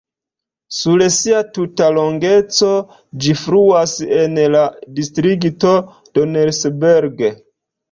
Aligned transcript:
Sur 0.77 1.01
sia 1.17 1.41
tuta 1.57 1.89
longeco 1.97 2.71
ĝi 3.27 3.37
fluas 3.43 3.95
en 4.23 4.41
la 4.57 4.65
distrikto 5.03 5.77
Donnersberg. 5.93 7.25